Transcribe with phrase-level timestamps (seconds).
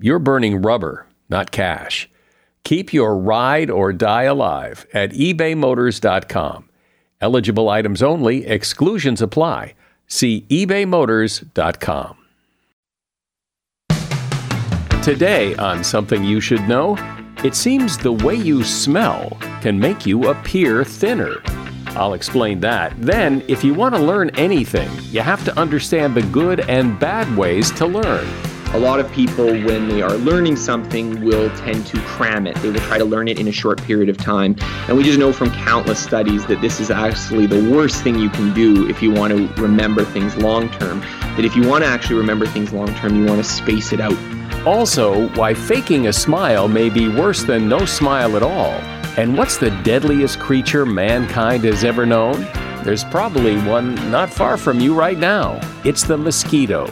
[0.00, 2.08] you're burning rubber, not cash.
[2.64, 6.68] Keep your ride or die alive at ebaymotors.com.
[7.20, 9.74] Eligible items only, exclusions apply.
[10.06, 12.16] See ebaymotors.com.
[15.02, 16.96] Today, on Something You Should Know,
[17.42, 19.30] it seems the way you smell
[19.62, 21.36] can make you appear thinner.
[21.96, 22.92] I'll explain that.
[23.00, 27.34] Then, if you want to learn anything, you have to understand the good and bad
[27.36, 28.28] ways to learn.
[28.72, 32.54] A lot of people, when they are learning something, will tend to cram it.
[32.58, 34.54] They will try to learn it in a short period of time.
[34.86, 38.30] And we just know from countless studies that this is actually the worst thing you
[38.30, 41.00] can do if you want to remember things long term.
[41.00, 44.00] That if you want to actually remember things long term, you want to space it
[44.00, 44.16] out.
[44.64, 48.70] Also, why faking a smile may be worse than no smile at all.
[49.18, 52.46] And what's the deadliest creature mankind has ever known?
[52.84, 55.58] There's probably one not far from you right now.
[55.84, 56.86] It's the mosquito.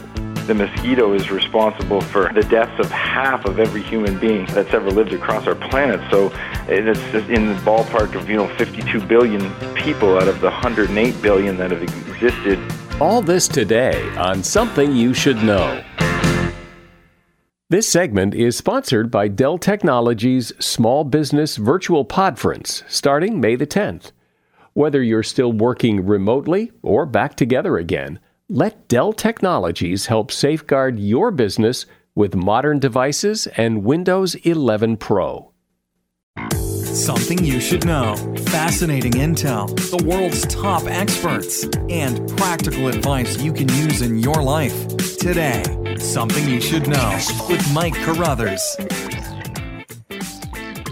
[0.49, 4.89] The mosquito is responsible for the deaths of half of every human being that's ever
[4.89, 6.01] lived across our planet.
[6.09, 6.31] So
[6.67, 11.55] it's in the ballpark of, you know, 52 billion people out of the 108 billion
[11.57, 12.57] that have existed.
[12.99, 15.83] All this today on Something You Should Know.
[17.69, 24.13] This segment is sponsored by Dell Technologies Small Business Virtual Podference starting May the 10th.
[24.73, 28.19] Whether you're still working remotely or back together again,
[28.51, 35.51] let Dell Technologies help safeguard your business with modern devices and Windows 11 Pro.
[36.55, 38.15] Something you should know.
[38.47, 44.97] Fascinating intel, the world's top experts, and practical advice you can use in your life.
[45.19, 45.61] Today,
[45.99, 48.63] Something You Should Know with Mike Carruthers.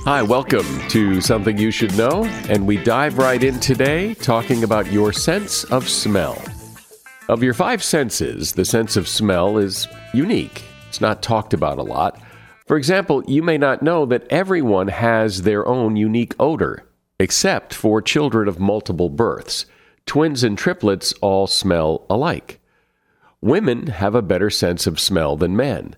[0.06, 4.92] Hi, welcome to Something You Should Know, and we dive right in today talking about
[4.92, 6.40] your sense of smell.
[7.30, 10.64] Of your five senses, the sense of smell is unique.
[10.88, 12.22] It's not talked about a lot.
[12.66, 16.86] For example, you may not know that everyone has their own unique odor,
[17.20, 19.66] except for children of multiple births.
[20.06, 22.62] Twins and triplets all smell alike.
[23.42, 25.98] Women have a better sense of smell than men.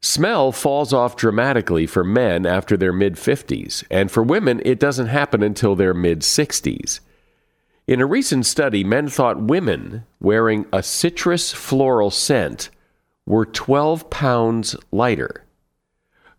[0.00, 5.08] Smell falls off dramatically for men after their mid 50s, and for women, it doesn't
[5.08, 7.00] happen until their mid 60s.
[7.86, 12.70] In a recent study, men thought women wearing a citrus floral scent
[13.26, 15.44] were 12 pounds lighter.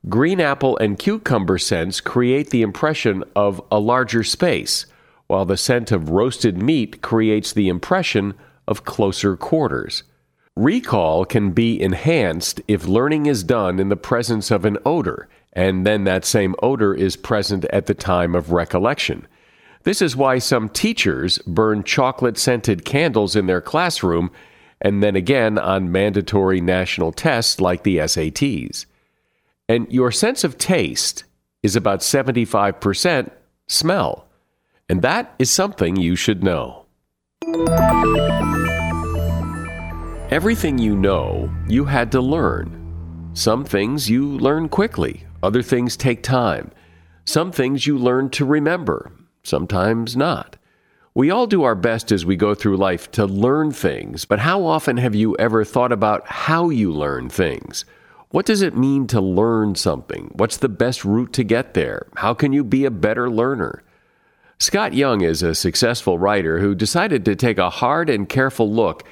[0.10, 4.88] Green apple and cucumber scents create the impression of a larger space,
[5.28, 8.34] while the scent of roasted meat creates the impression
[8.68, 10.02] of closer quarters.
[10.56, 15.86] Recall can be enhanced if learning is done in the presence of an odor, and
[15.86, 19.28] then that same odor is present at the time of recollection.
[19.86, 24.32] This is why some teachers burn chocolate scented candles in their classroom
[24.82, 28.88] and then again on mandatory national tests like the SATs.
[29.70, 31.24] And your sense of taste
[31.62, 33.30] is about 75%
[33.68, 34.28] smell.
[34.90, 36.86] And that is something you should know.
[40.32, 43.32] Everything you know, you had to learn.
[43.34, 46.72] Some things you learn quickly, other things take time.
[47.24, 49.12] Some things you learn to remember,
[49.48, 50.58] sometimes not.
[51.14, 54.66] We all do our best as we go through life to learn things, but how
[54.66, 57.86] often have you ever thought about how you learn things?
[58.32, 60.32] What does it mean to learn something?
[60.34, 62.08] What's the best route to get there?
[62.18, 63.82] How can you be a better learner?
[64.58, 69.08] Scott Young is a successful writer who decided to take a hard and careful look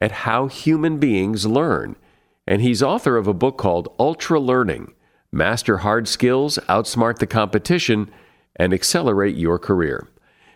[0.00, 1.96] at how human beings learn,
[2.46, 4.92] and he's author of a book called Ultra Learning
[5.32, 8.10] Master Hard Skills, Outsmart the Competition,
[8.56, 10.08] and accelerate your career.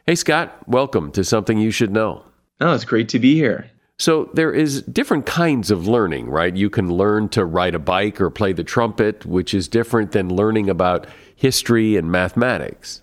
[0.06, 2.24] Hey, Scott, welcome to Something You Should Know.
[2.60, 3.70] Oh, it's great to be here.
[3.98, 6.56] So, there is different kinds of learning, right?
[6.56, 10.34] You can learn to ride a bike or play the trumpet, which is different than
[10.34, 11.06] learning about
[11.36, 13.02] history and mathematics.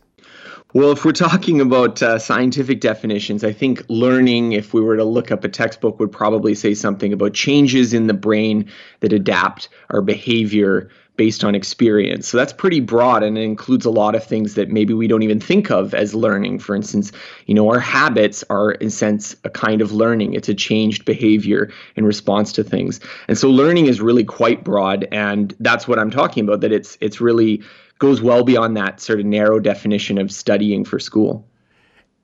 [0.74, 5.04] Well, if we're talking about uh, scientific definitions, I think learning, if we were to
[5.04, 8.70] look up a textbook, would probably say something about changes in the brain
[9.00, 12.28] that adapt our behavior based on experience.
[12.28, 15.24] So that's pretty broad and it includes a lot of things that maybe we don't
[15.24, 16.60] even think of as learning.
[16.60, 17.12] For instance,
[17.48, 20.34] you know, our habits are in a sense a kind of learning.
[20.34, 23.00] It's a changed behavior in response to things.
[23.28, 26.98] And so learning is really quite broad and that's what I'm talking about that it's
[27.02, 27.64] it's really
[28.00, 31.48] goes well beyond that sort of narrow definition of studying for school.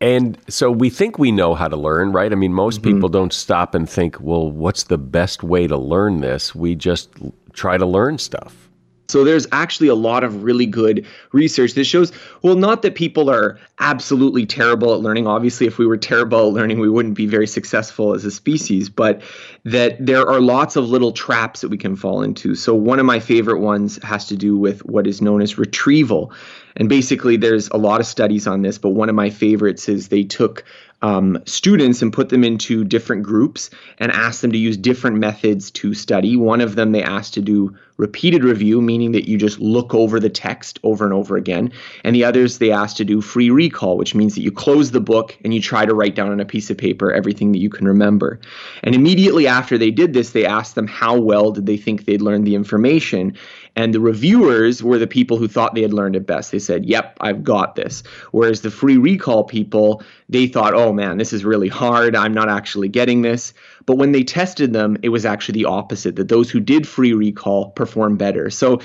[0.04, 2.32] And so we think we know how to learn, right?
[2.32, 2.96] I mean, most mm-hmm.
[2.96, 6.54] people don't stop and think, well, what's the best way to learn this?
[6.54, 7.10] We just
[7.54, 8.63] try to learn stuff.
[9.08, 12.12] So there's actually a lot of really good research that shows,
[12.42, 15.28] well, not that people are absolutely terrible at learning.
[15.28, 18.90] Obviously, if we were terrible at learning, we wouldn't be very successful as a species,
[18.90, 19.22] but
[19.66, 22.56] that there are lots of little traps that we can fall into.
[22.56, 26.32] So one of my favorite ones has to do with what is known as retrieval.
[26.76, 30.08] And basically, there's a lot of studies on this, but one of my favorites is
[30.08, 30.64] they took
[31.04, 33.70] um, students and put them into different groups
[34.00, 36.38] and asked them to use different methods to study.
[36.38, 40.20] One of them they asked to do repeated review, meaning that you just look over
[40.20, 41.72] the text over and over again.
[42.04, 45.00] And the others they asked to do free recall, which means that you close the
[45.00, 47.70] book and you try to write down on a piece of paper everything that you
[47.70, 48.40] can remember.
[48.84, 52.22] And immediately after they did this, they asked them how well did they think they'd
[52.22, 53.38] learned the information.
[53.76, 56.52] And the reviewers were the people who thought they had learned it best.
[56.52, 58.04] They said, Yep, I've got this.
[58.32, 62.16] Whereas the free recall people, they thought, Oh man, this is really hard.
[62.16, 63.54] I'm not actually getting this.
[63.86, 67.14] But when they tested them, it was actually the opposite that those who did free
[67.14, 68.50] recall performed better.
[68.50, 68.80] So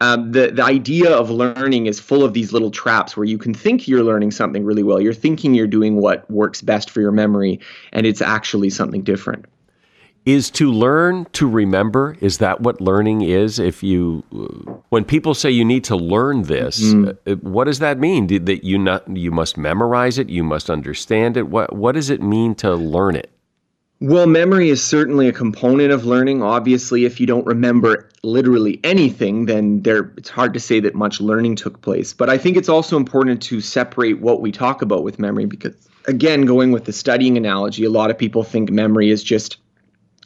[0.00, 3.54] um, the, the idea of learning is full of these little traps where you can
[3.54, 5.00] think you're learning something really well.
[5.00, 7.60] You're thinking you're doing what works best for your memory,
[7.92, 9.46] and it's actually something different.
[10.26, 12.16] Is to learn to remember?
[12.20, 13.58] Is that what learning is?
[13.58, 14.24] If you,
[14.88, 17.42] when people say you need to learn this, mm.
[17.42, 18.28] what does that mean?
[18.28, 21.48] That you not you must memorize it, you must understand it.
[21.48, 23.30] What what does it mean to learn it?
[24.06, 26.42] Well, memory is certainly a component of learning.
[26.42, 31.22] Obviously, if you don't remember literally anything, then there it's hard to say that much
[31.22, 32.12] learning took place.
[32.12, 35.74] But I think it's also important to separate what we talk about with memory because
[36.06, 39.56] again, going with the studying analogy, a lot of people think memory is just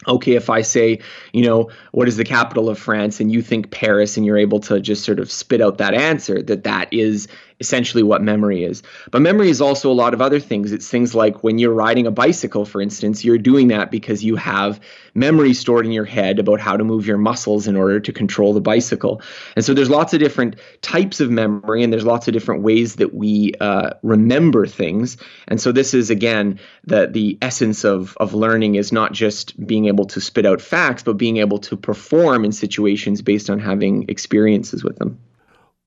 [0.09, 1.01] okay, if I say,
[1.33, 4.61] you know, what is the capital of France and you think Paris and you're able
[4.61, 7.29] to just sort of spit out that answer, that that is
[7.61, 8.83] essentially what memory is.
[9.11, 10.73] But memory is also a lot of other things.
[10.73, 14.37] It's things like when you're riding a bicycle, for instance, you're doing that because you
[14.37, 14.81] have
[15.15, 18.53] memory stored in your head about how to move your muscles in order to control
[18.53, 19.21] the bicycle.
[19.57, 22.97] And so there's lots of different types of memory, and there's lots of different ways
[22.97, 25.17] that we uh, remember things.
[25.49, 29.87] And so this is again the the essence of of learning is not just being
[29.87, 34.09] able to spit out facts, but being able to perform in situations based on having
[34.09, 35.19] experiences with them.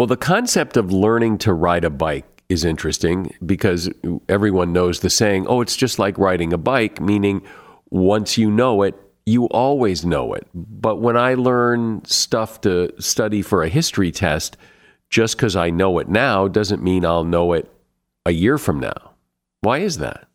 [0.01, 3.87] Well, the concept of learning to ride a bike is interesting because
[4.27, 7.43] everyone knows the saying, oh, it's just like riding a bike, meaning
[7.91, 8.95] once you know it,
[9.27, 10.47] you always know it.
[10.55, 14.57] But when I learn stuff to study for a history test,
[15.11, 17.71] just because I know it now doesn't mean I'll know it
[18.25, 19.11] a year from now.
[19.59, 20.27] Why is that?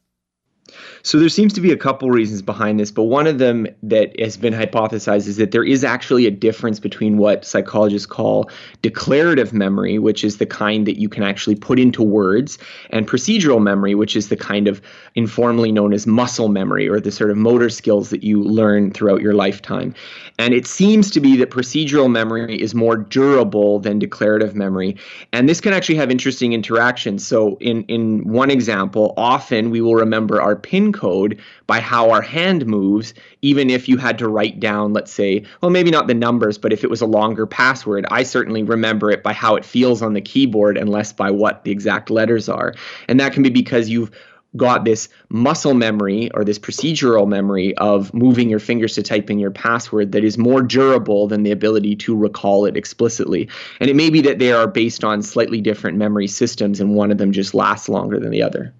[1.07, 4.19] So there seems to be a couple reasons behind this, but one of them that
[4.19, 8.51] has been hypothesized is that there is actually a difference between what psychologists call
[8.83, 12.59] declarative memory, which is the kind that you can actually put into words,
[12.91, 14.83] and procedural memory, which is the kind of
[15.15, 19.23] informally known as muscle memory or the sort of motor skills that you learn throughout
[19.23, 19.95] your lifetime.
[20.41, 24.97] And it seems to be that procedural memory is more durable than declarative memory.
[25.33, 27.25] And this can actually have interesting interactions.
[27.25, 32.23] So in in one example, often we will remember our PIN code by how our
[32.23, 36.15] hand moves, even if you had to write down, let's say, well, maybe not the
[36.15, 39.65] numbers, but if it was a longer password, I certainly remember it by how it
[39.65, 42.75] feels on the keyboard and less by what the exact letters are.
[43.09, 44.11] And that can be because you've
[44.57, 49.39] got this muscle memory or this procedural memory of moving your fingers to type in
[49.39, 53.49] your password that is more durable than the ability to recall it explicitly.
[53.81, 57.11] And it may be that they are based on slightly different memory systems and one
[57.11, 58.73] of them just lasts longer than the other.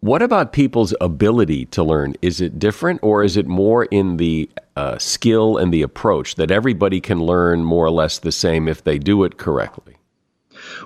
[0.00, 2.14] What about people's ability to learn?
[2.22, 6.52] Is it different or is it more in the uh, skill and the approach that
[6.52, 9.96] everybody can learn more or less the same if they do it correctly?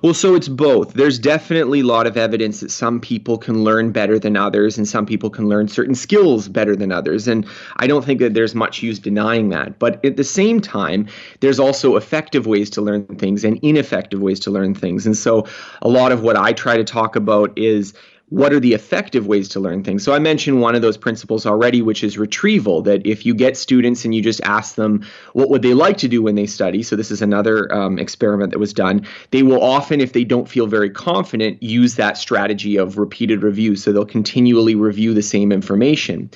[0.03, 0.95] Well, so it's both.
[0.95, 4.87] There's definitely a lot of evidence that some people can learn better than others, and
[4.89, 7.29] some people can learn certain skills better than others.
[7.29, 9.79] And I don't think that there's much use denying that.
[9.79, 11.07] But at the same time,
[11.41, 15.07] there's also effective ways to learn things and ineffective ways to learn things.
[15.07, 15.47] And so
[15.83, 17.95] a lot of what I try to talk about is
[18.33, 20.03] what are the effective ways to learn things?
[20.03, 23.59] So I mentioned one of those principles already, which is retrieval, that if you get
[23.59, 26.83] students and you just ask them what would they like to do when they study,
[26.83, 30.49] so this is another um, experiment that was done, they will often, if they don't
[30.49, 33.77] feel very confident, use that strategy of repeated review.
[33.77, 36.31] So they'll continually review the same information.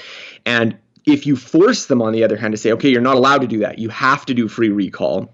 [0.45, 0.77] And
[1.07, 3.47] if you force them, on the other hand, to say, okay, you're not allowed to
[3.47, 5.33] do that, you have to do free recall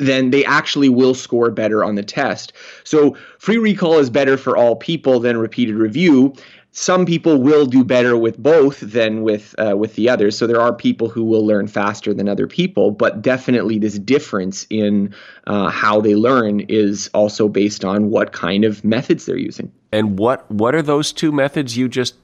[0.00, 2.52] then they actually will score better on the test.
[2.84, 6.34] So free recall is better for all people than repeated review.
[6.72, 10.38] Some people will do better with both than with uh, with the others.
[10.38, 14.66] So there are people who will learn faster than other people, but definitely this difference
[14.70, 15.12] in
[15.48, 19.72] uh, how they learn is also based on what kind of methods they're using.
[19.90, 22.14] And what what are those two methods you just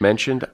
[0.00, 0.44] mentioned?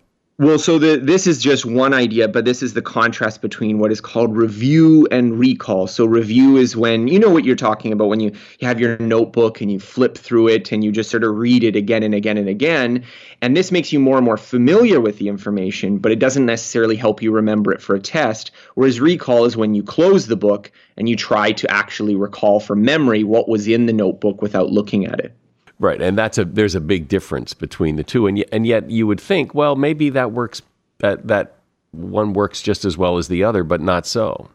[0.41, 3.93] Well, so the, this is just one idea, but this is the contrast between what
[3.93, 5.87] is called review and recall.
[5.87, 8.97] So, review is when you know what you're talking about when you, you have your
[8.97, 12.15] notebook and you flip through it and you just sort of read it again and
[12.15, 13.05] again and again.
[13.43, 16.97] And this makes you more and more familiar with the information, but it doesn't necessarily
[16.97, 18.51] help you remember it for a test.
[18.77, 22.83] Whereas recall is when you close the book and you try to actually recall from
[22.83, 25.37] memory what was in the notebook without looking at it.
[25.81, 28.91] Right, and that's a there's a big difference between the two, and y- and yet
[28.91, 30.61] you would think, well, maybe that works
[30.99, 31.55] that that
[31.93, 34.51] one works just as well as the other, but not so.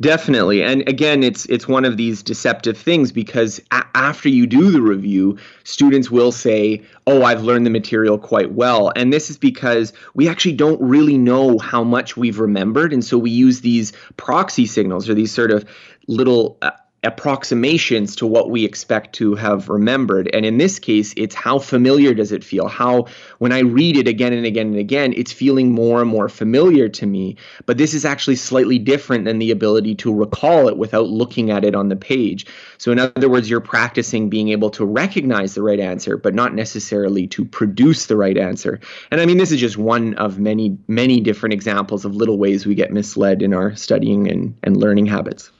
[0.00, 4.72] Definitely, and again, it's it's one of these deceptive things because a- after you do
[4.72, 9.38] the review, students will say, "Oh, I've learned the material quite well," and this is
[9.38, 13.92] because we actually don't really know how much we've remembered, and so we use these
[14.16, 15.64] proxy signals or these sort of
[16.08, 16.58] little.
[16.62, 16.72] Uh,
[17.06, 20.28] approximations to what we expect to have remembered.
[20.34, 22.66] And in this case, it's how familiar does it feel?
[22.66, 23.06] How,
[23.38, 26.88] when I read it again and again and again, it's feeling more and more familiar
[26.88, 27.36] to me.
[27.64, 31.64] But this is actually slightly different than the ability to recall it without looking at
[31.64, 32.44] it on the page.
[32.78, 36.54] So, in other words, you're practicing being able to recognize the right answer, but not
[36.54, 38.80] necessarily to produce the right answer.
[39.10, 42.66] And I mean, this is just one of many, many different examples of little ways
[42.66, 45.52] we get misled in our studying and, and learning habits.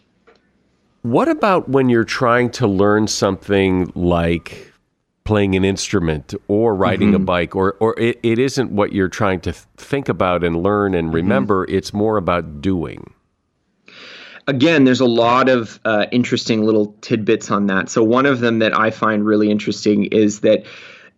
[1.07, 4.73] What about when you're trying to learn something like
[5.23, 7.23] playing an instrument or riding mm-hmm.
[7.23, 10.97] a bike, or, or it, it isn't what you're trying to think about and learn
[10.97, 11.15] and mm-hmm.
[11.15, 11.77] remember, mm-hmm.
[11.77, 13.15] it's more about doing?
[14.49, 17.89] Again, there's a lot of uh, interesting little tidbits on that.
[17.89, 20.65] So, one of them that I find really interesting is that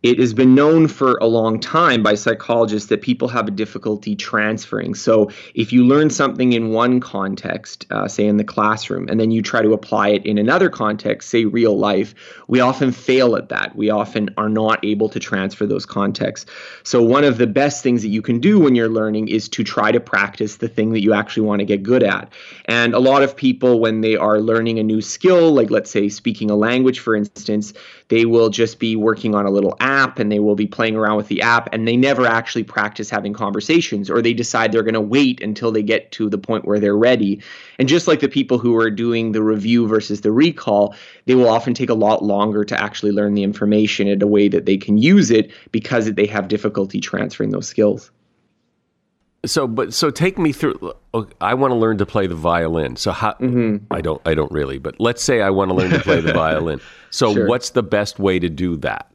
[0.02, 4.14] it has been known for a long time by psychologists that people have a difficulty
[4.14, 4.94] transferring.
[4.94, 9.32] So, if you learn something in one context, uh, say in the classroom, and then
[9.32, 12.14] you try to apply it in another context, say real life,
[12.46, 13.74] we often fail at that.
[13.74, 16.48] We often are not able to transfer those contexts.
[16.84, 19.64] So, one of the best things that you can do when you're learning is to
[19.64, 22.32] try to practice the thing that you actually want to get good at.
[22.66, 26.08] And a lot of people, when they are learning a new skill, like let's say
[26.08, 27.72] speaking a language, for instance,
[28.08, 29.87] they will just be working on a little app
[30.18, 33.32] and they will be playing around with the app and they never actually practice having
[33.32, 36.78] conversations or they decide they're going to wait until they get to the point where
[36.78, 37.42] they're ready.
[37.78, 40.94] And just like the people who are doing the review versus the recall,
[41.26, 44.48] they will often take a lot longer to actually learn the information in a way
[44.48, 48.10] that they can use it because they have difficulty transferring those skills.
[49.46, 50.92] So, but so take me through.
[51.40, 52.96] I want to learn to play the violin.
[52.96, 53.32] So how?
[53.34, 53.92] Mm-hmm.
[53.92, 54.20] I don't.
[54.26, 54.78] I don't really.
[54.78, 56.80] But let's say I want to learn to play the violin.
[57.10, 57.46] So, sure.
[57.46, 59.10] what's the best way to do that?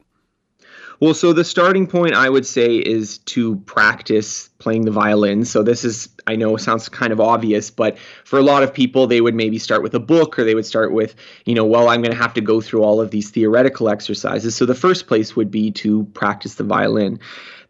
[1.03, 5.43] Well, so the starting point I would say is to practice playing the violin.
[5.43, 9.05] So this is I know sounds kind of obvious, but for a lot of people
[9.05, 11.89] they would maybe start with a book or they would start with, you know, well,
[11.89, 14.55] I'm going to have to go through all of these theoretical exercises.
[14.55, 17.19] So the first place would be to practice the violin.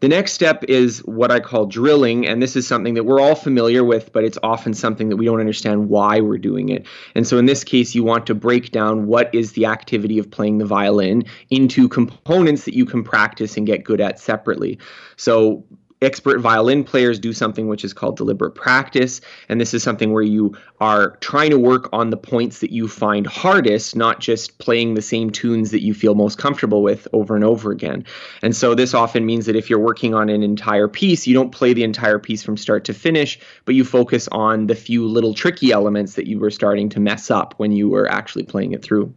[0.04, 3.34] The next step is what I call drilling, and this is something that we're all
[3.34, 6.86] familiar with, but it's often something that we don't understand why we're doing it.
[7.14, 10.30] And so in this case, you want to break down what is the activity of
[10.30, 14.78] playing the violin into components that you can practice and get good at separately.
[15.16, 15.64] So
[16.04, 19.20] expert violin players do something which is called deliberate practice.
[19.48, 22.88] And this is something where you are trying to work on the points that you
[22.88, 27.34] find hardest, not just playing the same tunes that you feel most comfortable with over
[27.34, 28.04] and over again.
[28.42, 31.50] And so this often means that if you're working on an entire piece, you don't
[31.50, 35.34] play the entire piece from start to finish, but you focus on the few little
[35.34, 38.82] tricky elements that you were starting to mess up when you were actually playing it
[38.82, 39.14] through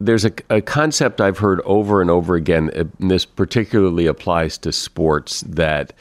[0.00, 4.58] there's a, a, concept I've heard over and over again, uh, and this particularly applies
[4.58, 5.92] to sports, that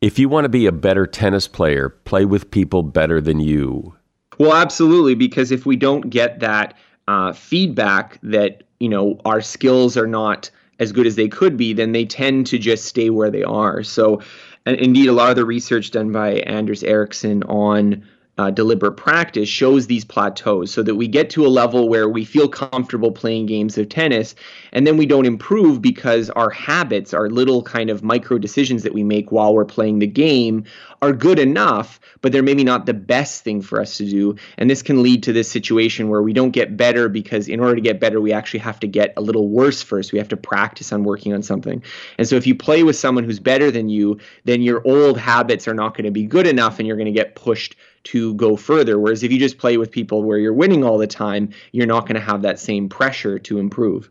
[0.00, 3.94] if you want to be a better tennis player, play with people better than you.
[4.38, 6.76] Well, absolutely, because if we don't get that
[7.08, 11.72] uh, feedback that you know our skills are not as good as they could be,
[11.72, 13.82] then they tend to just stay where they are.
[13.82, 14.20] So,
[14.66, 18.04] and indeed, a lot of the research done by Anders Ericsson on
[18.42, 22.24] uh, deliberate practice shows these plateaus so that we get to a level where we
[22.24, 24.34] feel comfortable playing games of tennis
[24.72, 28.92] and then we don't improve because our habits our little kind of micro decisions that
[28.92, 30.64] we make while we're playing the game
[31.02, 34.36] are good enough but they're maybe not the best thing for us to do.
[34.56, 37.74] And this can lead to this situation where we don't get better because in order
[37.74, 40.12] to get better we actually have to get a little worse first.
[40.12, 41.82] We have to practice on working on something.
[42.16, 45.68] And so if you play with someone who's better than you then your old habits
[45.68, 48.56] are not going to be good enough and you're going to get pushed to go
[48.56, 48.98] further.
[48.98, 52.06] Whereas if you just play with people where you're winning all the time, you're not
[52.06, 54.10] going to have that same pressure to improve.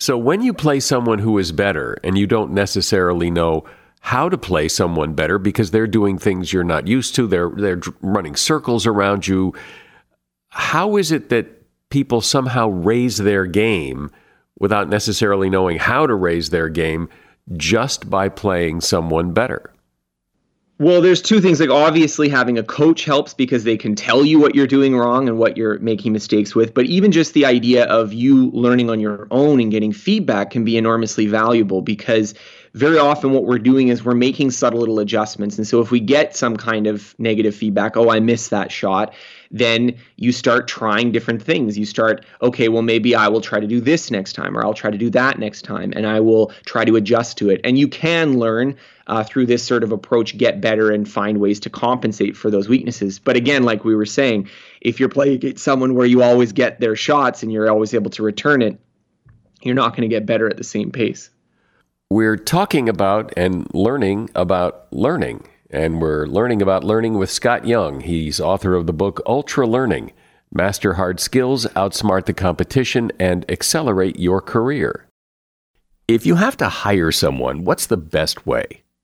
[0.00, 3.64] So when you play someone who is better and you don't necessarily know
[4.00, 7.80] how to play someone better because they're doing things you're not used to, they're they're
[8.00, 9.52] running circles around you,
[10.50, 11.46] how is it that
[11.90, 14.10] people somehow raise their game
[14.58, 17.08] without necessarily knowing how to raise their game
[17.56, 19.72] just by playing someone better?
[20.80, 21.58] Well, there's two things.
[21.58, 25.28] Like, obviously, having a coach helps because they can tell you what you're doing wrong
[25.28, 26.72] and what you're making mistakes with.
[26.72, 30.64] But even just the idea of you learning on your own and getting feedback can
[30.64, 32.32] be enormously valuable because
[32.74, 35.58] very often what we're doing is we're making subtle little adjustments.
[35.58, 39.12] And so, if we get some kind of negative feedback, oh, I missed that shot,
[39.50, 41.76] then you start trying different things.
[41.76, 44.74] You start, okay, well, maybe I will try to do this next time, or I'll
[44.74, 47.60] try to do that next time, and I will try to adjust to it.
[47.64, 48.76] And you can learn
[49.08, 52.68] uh, through this sort of approach get better and find ways to compensate for those
[52.68, 53.18] weaknesses.
[53.18, 54.48] But again, like we were saying,
[54.80, 58.22] if you're playing someone where you always get their shots and you're always able to
[58.22, 58.78] return it,
[59.62, 61.30] you're not going to get better at the same pace.
[62.10, 65.46] We're talking about and learning about learning.
[65.70, 68.00] And we're learning about learning with Scott Young.
[68.00, 70.12] He's author of the book Ultra Learning
[70.50, 75.06] Master Hard Skills, Outsmart the Competition, and Accelerate Your Career.
[76.06, 78.82] If you have to hire someone, what's the best way?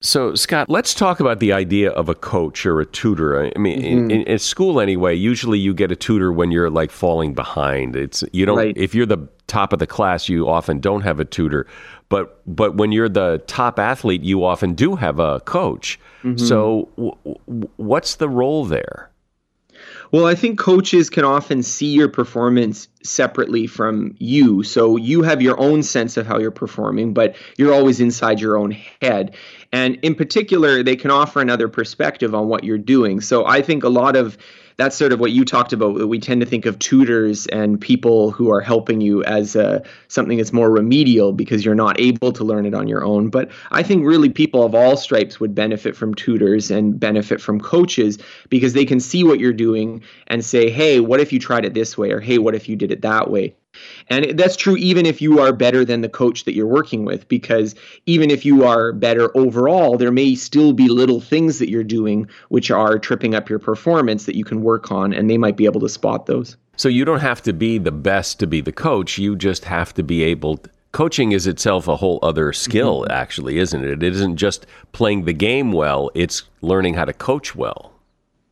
[0.00, 3.50] So, Scott, let's talk about the idea of a coach or a tutor.
[3.54, 4.10] I mean, mm-hmm.
[4.10, 7.96] in, in, school anyway, usually you get a tutor when you're like falling behind.
[7.96, 8.76] It's you don't right.
[8.76, 11.66] if you're the top of the class, you often don't have a tutor.
[12.10, 15.98] But but when you're the top athlete, you often do have a coach.
[16.22, 16.44] Mm-hmm.
[16.44, 19.10] So, w- what's the role there?
[20.10, 24.62] Well, I think coaches can often see your performance separately from you.
[24.62, 28.56] So you have your own sense of how you're performing, but you're always inside your
[28.56, 28.70] own
[29.02, 29.34] head.
[29.72, 33.20] And in particular, they can offer another perspective on what you're doing.
[33.20, 34.38] So I think a lot of
[34.78, 36.08] that's sort of what you talked about.
[36.08, 40.38] We tend to think of tutors and people who are helping you as uh, something
[40.38, 43.28] that's more remedial because you're not able to learn it on your own.
[43.28, 47.60] But I think really people of all stripes would benefit from tutors and benefit from
[47.60, 48.18] coaches
[48.50, 51.74] because they can see what you're doing and say, hey, what if you tried it
[51.74, 52.12] this way?
[52.12, 53.56] Or hey, what if you did it that way?
[54.08, 57.28] And that's true even if you are better than the coach that you're working with,
[57.28, 57.74] because
[58.06, 62.28] even if you are better overall, there may still be little things that you're doing
[62.48, 65.64] which are tripping up your performance that you can work on, and they might be
[65.64, 66.56] able to spot those.
[66.76, 69.18] So you don't have to be the best to be the coach.
[69.18, 70.58] You just have to be able.
[70.58, 73.12] To, coaching is itself a whole other skill, mm-hmm.
[73.12, 74.02] actually, isn't it?
[74.02, 77.92] It isn't just playing the game well; it's learning how to coach well.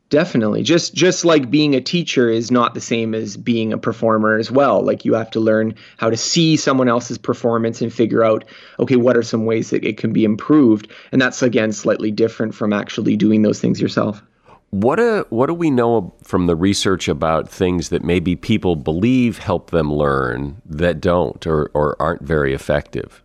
[0.08, 0.62] Definitely.
[0.62, 4.52] Just just like being a teacher is not the same as being a performer as
[4.52, 4.80] well.
[4.82, 8.44] Like you have to learn how to see someone else's performance and figure out
[8.78, 10.88] okay, what are some ways that it can be improved?
[11.10, 14.22] And that's again slightly different from actually doing those things yourself.
[14.70, 19.38] What do, what do we know from the research about things that maybe people believe
[19.38, 23.22] help them learn that don't or, or aren't very effective?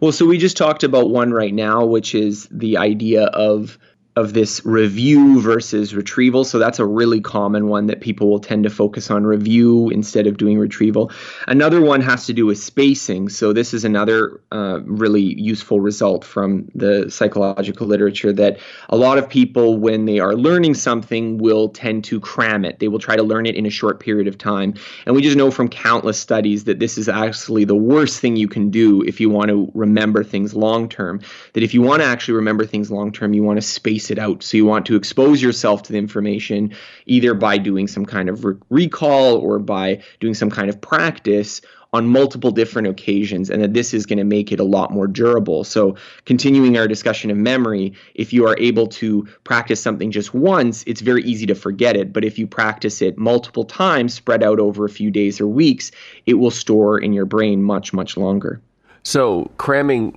[0.00, 3.78] Well, so we just talked about one right now, which is the idea of
[4.16, 6.42] of this review versus retrieval.
[6.42, 10.26] So that's a really common one that people will tend to focus on review instead
[10.26, 11.12] of doing retrieval.
[11.46, 13.28] Another one has to do with spacing.
[13.28, 19.16] So this is another uh, really useful result from the psychological literature that a lot
[19.16, 22.80] of people, when they are learning something, will tend to cram it.
[22.80, 24.74] They will try to learn it in a short period of time.
[25.06, 28.48] And we just know from countless studies that this is actually the worst thing you
[28.48, 31.20] can do if you want to remember things long term.
[31.52, 34.10] That if you want to actually remember things long term, you want to space space
[34.10, 34.42] it out.
[34.42, 36.74] So you want to expose yourself to the information
[37.06, 41.60] either by doing some kind of re- recall or by doing some kind of practice
[41.92, 45.08] on multiple different occasions, and that this is going to make it a lot more
[45.08, 45.64] durable.
[45.64, 50.84] So, continuing our discussion of memory, if you are able to practice something just once,
[50.86, 52.12] it's very easy to forget it.
[52.12, 55.90] But if you practice it multiple times, spread out over a few days or weeks,
[56.26, 58.60] it will store in your brain much, much longer.
[59.02, 60.16] So, cramming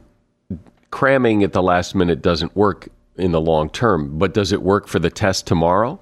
[0.94, 4.88] cramming at the last minute doesn't work in the long term, but does it work
[4.88, 6.00] for the test tomorrow?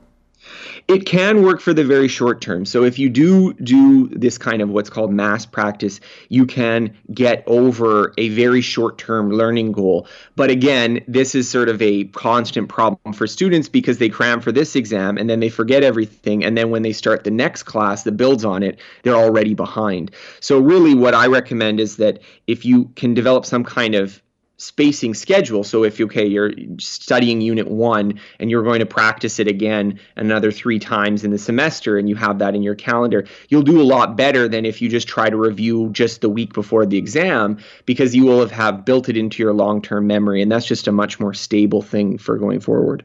[0.88, 2.66] It can work for the very short term.
[2.66, 7.44] So if you do do this kind of what's called mass practice, you can get
[7.46, 10.08] over a very short term learning goal.
[10.36, 14.52] But again, this is sort of a constant problem for students because they cram for
[14.52, 16.44] this exam and then they forget everything.
[16.44, 20.12] And then when they start the next class that builds on it, they're already behind.
[20.40, 24.22] So really what I recommend is that if you can develop some kind of
[24.62, 25.64] spacing schedule.
[25.64, 30.52] So if okay, you're studying unit one and you're going to practice it again another
[30.52, 33.84] three times in the semester and you have that in your calendar, you'll do a
[33.84, 37.58] lot better than if you just try to review just the week before the exam
[37.88, 40.92] because you will have, have built it into your long-term memory and that's just a
[40.92, 43.04] much more stable thing for going forward.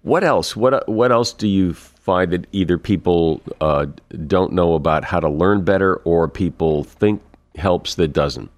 [0.00, 0.56] What else?
[0.56, 3.86] What what else do you find that either people uh,
[4.26, 7.22] don't know about how to learn better or people think
[7.56, 8.50] helps that doesn't?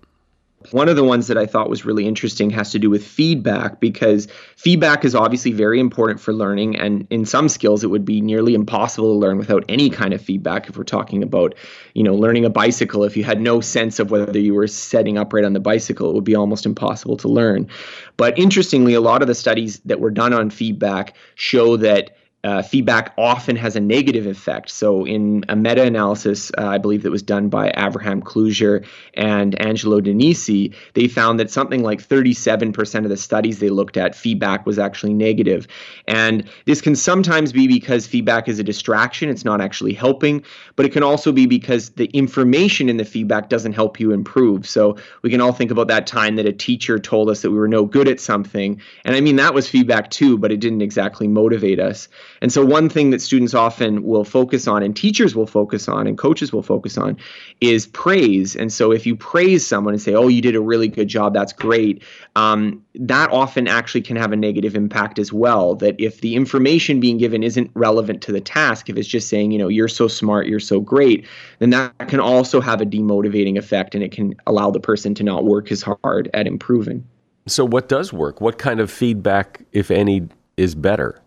[0.72, 3.80] One of the ones that I thought was really interesting has to do with feedback
[3.80, 6.76] because feedback is obviously very important for learning.
[6.76, 10.20] And in some skills, it would be nearly impossible to learn without any kind of
[10.20, 10.68] feedback.
[10.68, 11.54] If we're talking about,
[11.94, 15.18] you know, learning a bicycle, if you had no sense of whether you were setting
[15.18, 17.68] upright on the bicycle, it would be almost impossible to learn.
[18.16, 22.62] But interestingly, a lot of the studies that were done on feedback show that uh,
[22.62, 24.70] feedback often has a negative effect.
[24.70, 29.60] So, in a meta analysis, uh, I believe that was done by Avraham Kluger and
[29.60, 34.64] Angelo DeNisi, they found that something like 37% of the studies they looked at, feedback
[34.64, 35.66] was actually negative.
[36.06, 40.44] And this can sometimes be because feedback is a distraction, it's not actually helping,
[40.76, 44.68] but it can also be because the information in the feedback doesn't help you improve.
[44.68, 47.56] So, we can all think about that time that a teacher told us that we
[47.56, 48.80] were no good at something.
[49.04, 52.08] And I mean, that was feedback too, but it didn't exactly motivate us.
[52.42, 56.06] And so, one thing that students often will focus on, and teachers will focus on,
[56.06, 57.16] and coaches will focus on,
[57.60, 58.56] is praise.
[58.56, 61.34] And so, if you praise someone and say, "Oh, you did a really good job.
[61.34, 62.02] That's great,"
[62.34, 65.74] um, that often actually can have a negative impact as well.
[65.74, 69.50] That if the information being given isn't relevant to the task, if it's just saying,
[69.52, 71.26] you know, you're so smart, you're so great,
[71.58, 75.22] then that can also have a demotivating effect, and it can allow the person to
[75.22, 77.04] not work as hard at improving.
[77.48, 78.40] So, what does work?
[78.40, 81.22] What kind of feedback, if any, is better?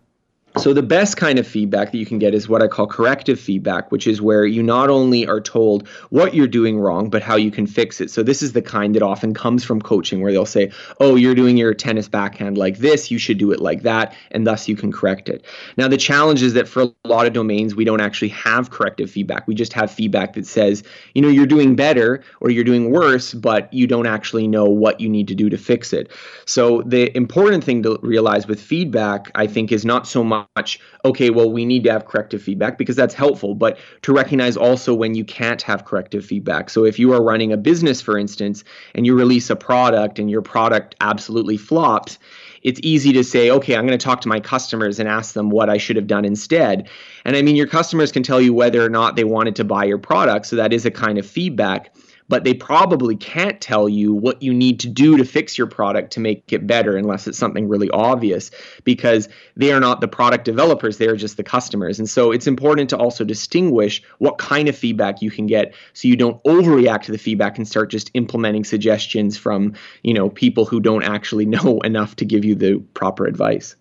[0.58, 3.40] So, the best kind of feedback that you can get is what I call corrective
[3.40, 7.36] feedback, which is where you not only are told what you're doing wrong, but how
[7.36, 8.10] you can fix it.
[8.10, 11.36] So, this is the kind that often comes from coaching, where they'll say, Oh, you're
[11.36, 14.76] doing your tennis backhand like this, you should do it like that, and thus you
[14.76, 15.46] can correct it.
[15.78, 19.12] Now, the challenge is that for a lot of domains, we don't actually have corrective
[19.12, 19.48] feedback.
[19.48, 20.84] We just have feedback that says,
[21.14, 25.00] You know, you're doing better or you're doing worse, but you don't actually know what
[25.00, 26.12] you need to do to fix it.
[26.46, 30.80] So, the important thing to realize with feedback, I think, is not so much much,
[31.06, 34.94] okay, well, we need to have corrective feedback because that's helpful, but to recognize also
[34.94, 36.70] when you can't have corrective feedback.
[36.70, 38.64] So if you are running a business, for instance,
[38.96, 42.20] and you release a product and your product absolutely flops,
[42.62, 45.50] it's easy to say, okay, I'm going to talk to my customers and ask them
[45.50, 46.90] what I should have done instead.
[47.26, 49.86] And I mean, your customers can tell you whether or not they wanted to buy
[49.86, 50.46] your product.
[50.46, 51.94] So that is a kind of feedback
[52.30, 56.14] but they probably can't tell you what you need to do to fix your product
[56.14, 58.52] to make it better unless it's something really obvious
[58.84, 62.00] because they are not the product developers, they are just the customers.
[62.00, 66.08] And so it's important to also distinguish what kind of feedback you can get so
[66.08, 70.66] you don't overreact to the feedback and start just implementing suggestions from, you know, people
[70.66, 73.76] who don't actually know enough to give you the proper advice.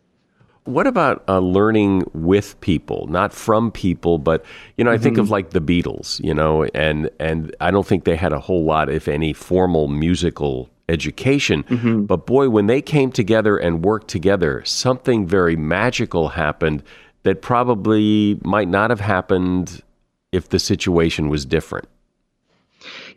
[0.69, 4.45] What about uh, learning with people, not from people, but
[4.77, 5.03] you know, I mm-hmm.
[5.03, 5.33] think of mm-hmm.
[5.33, 8.91] like the Beatles, you know, and and I don't think they had a whole lot,
[8.91, 11.63] if any, formal musical education.
[11.65, 12.03] Mm-hmm.
[12.03, 16.83] But boy, when they came together and worked together, something very magical happened
[17.23, 19.83] that probably might not have happened
[20.33, 21.89] if the situation was different.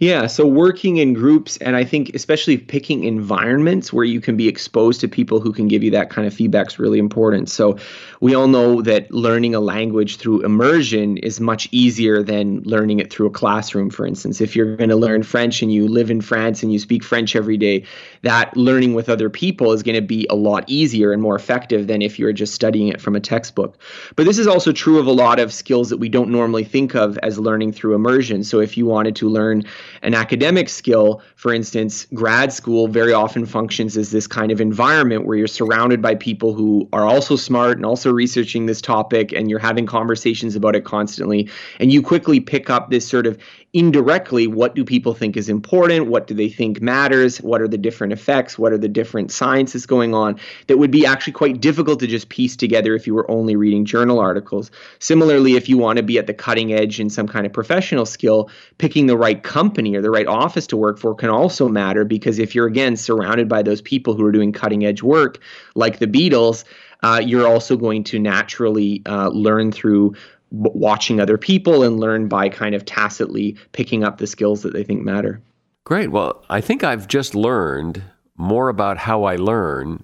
[0.02, 4.48] Yeah, so working in groups, and I think especially picking environments where you can be
[4.48, 7.52] exposed to people who can give you that kind of feedback is really important.
[7.52, 7.78] So
[8.20, 13.14] we all know that learning a language through immersion is much easier than learning it
[13.14, 14.42] through a classroom, for instance.
[14.42, 17.36] If you're going to learn French and you live in France and you speak French
[17.36, 17.86] every day,
[18.24, 21.86] that learning with other people is going to be a lot easier and more effective
[21.86, 23.78] than if you're just studying it from a textbook.
[24.16, 26.96] But this is also true of a lot of skills that we don't normally think
[26.96, 28.44] of as learning through immersion.
[28.44, 29.64] So if you wanted to learn
[30.02, 35.26] an academic skill, for instance, grad school very often functions as this kind of environment
[35.26, 39.50] where you're surrounded by people who are also smart and also researching this topic, and
[39.50, 41.50] you're having conversations about it constantly.
[41.80, 43.38] And you quickly pick up this sort of
[43.74, 46.08] indirectly what do people think is important?
[46.08, 47.38] What do they think matters?
[47.42, 48.60] What are the different effects?
[48.60, 50.38] What are the different sciences going on?
[50.68, 53.86] That would be actually quite difficult to just piece together if you were only reading
[53.86, 54.72] journal articles.
[55.00, 58.06] Similarly if you want to be at the cutting edge in some kind of professional
[58.06, 62.04] skill picking the right company or the right office to work for can also matter
[62.04, 65.40] because if you're again surrounded by those people who are doing cutting edge work
[65.76, 66.64] like the beatles
[67.04, 70.14] uh, you're also going to naturally uh, learn through
[70.52, 74.84] watching other people and learn by kind of tacitly picking up the skills that they
[74.84, 75.42] think matter.
[75.84, 76.12] Great.
[76.12, 78.04] Well, I think I've just learned
[78.36, 80.04] more about how I learn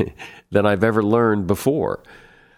[0.50, 2.02] than I've ever learned before.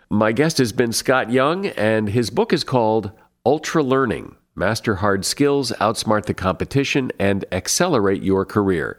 [0.09, 3.13] My guest has been Scott Young, and his book is called
[3.47, 8.99] Ultra Learning Master Hard Skills, Outsmart the Competition, and Accelerate Your Career.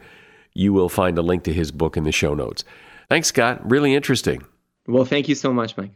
[0.54, 2.64] You will find a link to his book in the show notes.
[3.10, 3.70] Thanks, Scott.
[3.70, 4.44] Really interesting.
[4.88, 5.92] Well, thank you so much, Mike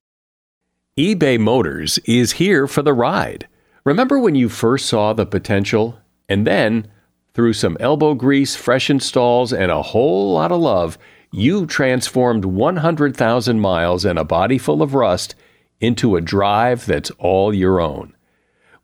[0.97, 3.49] eBay Motors is here for the ride.
[3.83, 5.99] Remember when you first saw the potential?
[6.29, 6.87] And then,
[7.33, 10.97] through some elbow grease, fresh installs, and a whole lot of love,
[11.33, 15.35] you transformed 100,000 miles and a body full of rust
[15.81, 18.14] into a drive that's all your own.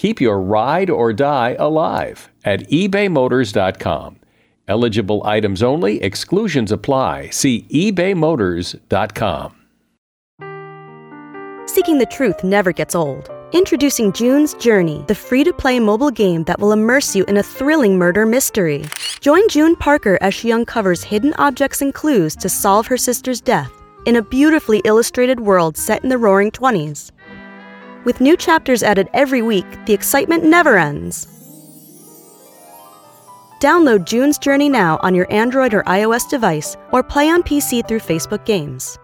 [0.00, 4.16] Keep your ride or die alive at ebaymotors.com.
[4.66, 7.28] Eligible items only, exclusions apply.
[7.28, 9.56] See ebaymotors.com.
[11.66, 13.30] Seeking the truth never gets old.
[13.52, 17.42] Introducing June's Journey, the free to play mobile game that will immerse you in a
[17.42, 18.86] thrilling murder mystery.
[19.20, 23.70] Join June Parker as she uncovers hidden objects and clues to solve her sister's death
[24.06, 27.10] in a beautifully illustrated world set in the roaring 20s.
[28.04, 31.26] With new chapters added every week, the excitement never ends.
[33.60, 38.00] Download June's Journey now on your Android or iOS device or play on PC through
[38.00, 38.98] Facebook Games.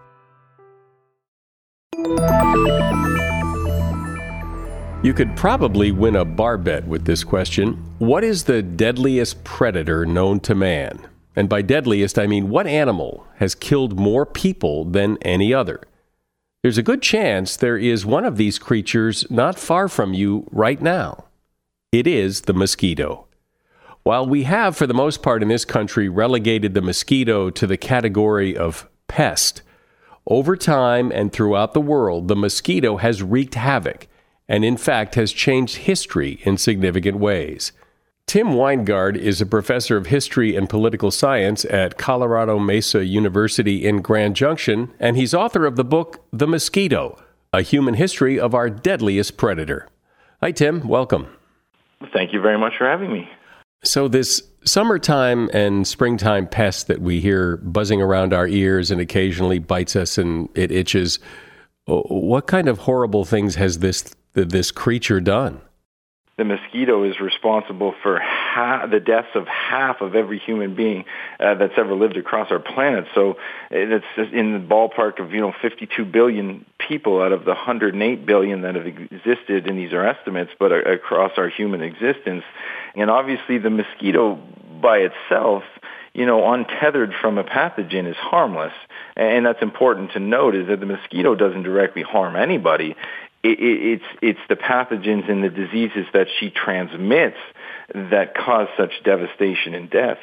[5.03, 7.73] You could probably win a bar bet with this question.
[7.99, 11.07] What is the deadliest predator known to man?
[11.35, 15.81] And by deadliest, I mean what animal has killed more people than any other?
[16.67, 20.81] There's a good chance there is one of these creatures not far from you right
[20.81, 21.23] now.
[21.93, 23.27] It is the mosquito.
[24.03, 27.77] While we have, for the most part in this country, relegated the mosquito to the
[27.77, 29.61] category of pest,
[30.25, 34.07] over time and throughout the world, the mosquito has wreaked havoc
[34.49, 37.71] and, in fact, has changed history in significant ways.
[38.27, 44.01] Tim Winegard is a professor of history and political science at Colorado Mesa University in
[44.01, 47.17] Grand Junction, and he's author of the book The Mosquito
[47.53, 49.87] a human history of our deadliest predator.
[50.41, 50.87] Hi, Tim.
[50.87, 51.27] Welcome.
[52.13, 53.29] Thank you very much for having me.
[53.83, 59.59] So, this summertime and springtime pest that we hear buzzing around our ears and occasionally
[59.59, 61.19] bites us and it itches,
[61.87, 65.61] uh, what kind of horrible things has this, this creature done?
[66.37, 71.05] The mosquito is responsible for half, the deaths of half of every human being
[71.39, 73.05] uh, that's ever lived across our planet.
[73.15, 73.37] So
[73.71, 78.61] it's in the ballpark of you know 52 billion people out of the 108 billion
[78.61, 82.43] that have existed, and these are estimates, but across our human existence.
[82.95, 84.35] And obviously, the mosquito
[84.79, 85.63] by itself
[86.13, 88.73] you know, untethered from a pathogen is harmless.
[89.15, 92.95] And that's important to note is that the mosquito doesn't directly harm anybody
[93.51, 97.37] it, it's it's the pathogens and the diseases that she transmits
[97.93, 100.19] that cause such devastation and death.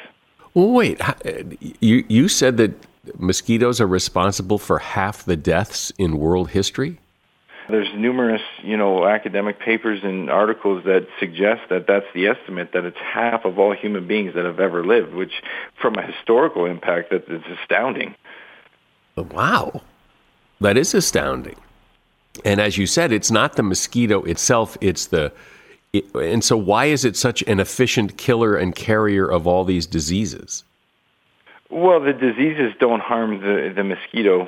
[0.53, 1.43] Well, wait, eh,
[1.79, 2.73] you you said that
[3.17, 6.99] mosquitoes are responsible for half the deaths in world history?
[7.67, 12.85] There's numerous, you know, academic papers and articles that suggest that that's the estimate that
[12.85, 15.31] it's half of all human beings that have ever lived, which
[15.81, 18.13] from a historical impact that is astounding.
[19.17, 19.81] Wow.
[20.61, 21.55] That is astounding.
[22.43, 25.31] And as you said, it's not the mosquito itself, it's the.
[25.93, 29.85] It, and so, why is it such an efficient killer and carrier of all these
[29.85, 30.63] diseases?
[31.69, 34.47] Well, the diseases don't harm the, the mosquito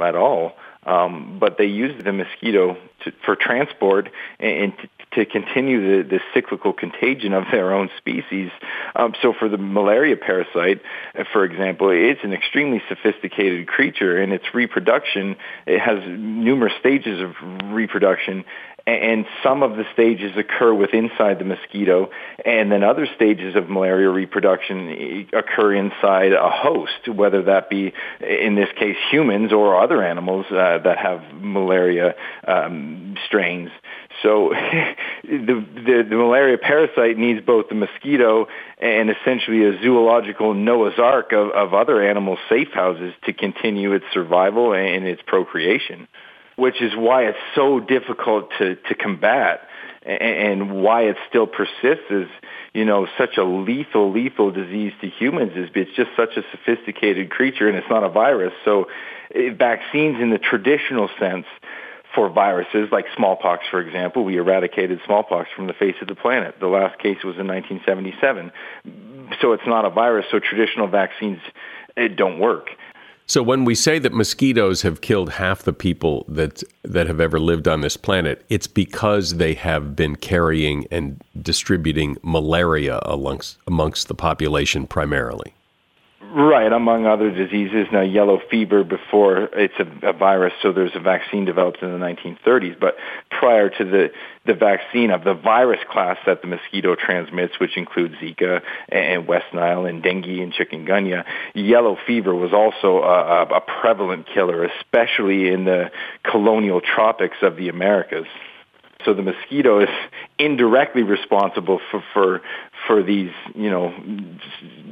[0.00, 4.10] at all, um, but they use the mosquito to, for transport
[4.40, 4.88] and, to
[5.24, 8.50] continue the, the cyclical contagion of their own species.
[8.94, 10.82] Um, so for the malaria parasite,
[11.18, 15.36] uh, for example, it's an extremely sophisticated creature in its reproduction.
[15.66, 17.34] It has numerous stages of
[17.72, 18.44] reproduction
[18.86, 22.10] and some of the stages occur with inside the mosquito,
[22.44, 28.54] and then other stages of malaria reproduction occur inside a host, whether that be, in
[28.54, 32.14] this case, humans or other animals uh, that have malaria
[32.46, 33.70] um, strains.
[34.22, 34.50] So
[35.24, 38.46] the, the, the malaria parasite needs both the mosquito
[38.78, 44.04] and essentially a zoological Noah's Ark of, of other animal safe houses to continue its
[44.12, 46.06] survival and its procreation,
[46.56, 49.60] which is why it's so difficult to, to combat
[50.06, 52.28] and why it still persists is,
[52.72, 57.30] you know, such a lethal, lethal disease to humans is it's just such a sophisticated
[57.30, 58.52] creature and it's not a virus.
[58.64, 58.86] So
[59.34, 61.46] eh, vaccines in the traditional sense
[62.14, 64.24] for viruses like smallpox, for example.
[64.24, 66.54] We eradicated smallpox from the face of the planet.
[66.60, 68.52] The last case was in 1977.
[69.40, 71.40] So it's not a virus, so traditional vaccines
[71.96, 72.68] it don't work.
[73.28, 77.40] So when we say that mosquitoes have killed half the people that that have ever
[77.40, 84.06] lived on this planet, it's because they have been carrying and distributing malaria amongst amongst
[84.06, 85.55] the population primarily.
[86.38, 87.86] Right, among other diseases.
[87.90, 91.96] Now, yellow fever before it's a, a, virus, so there's a vaccine developed in the
[91.96, 92.78] 1930s.
[92.78, 92.96] But
[93.30, 94.10] prior to the,
[94.44, 99.46] the vaccine of the virus class that the mosquito transmits, which includes Zika and West
[99.54, 105.64] Nile and dengue and chikungunya, yellow fever was also a, a prevalent killer, especially in
[105.64, 105.90] the
[106.22, 108.26] colonial tropics of the Americas.
[109.06, 109.88] So the mosquito is
[110.38, 112.42] indirectly responsible for, for,
[112.86, 113.94] for these, you know,